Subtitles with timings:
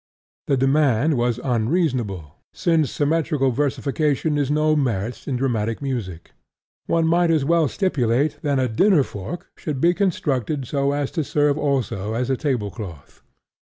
[0.47, 6.31] The demand was unreasonable, since symmetrical versification is no merit in dramatic music:
[6.87, 11.23] one might as well stipulate that a dinner fork should be constructed so as to
[11.23, 13.21] serve also as a tablecloth.